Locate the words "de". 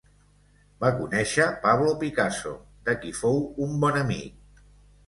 2.89-2.97